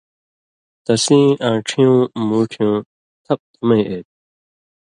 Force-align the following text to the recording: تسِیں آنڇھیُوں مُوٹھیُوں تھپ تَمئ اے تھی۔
تسِیں 0.85 1.27
آنڇھیُوں 1.47 1.99
مُوٹھیُوں 2.27 2.77
تھپ 3.23 3.39
تَمئ 3.53 3.81
اے 3.89 3.97
تھی۔ 4.05 4.11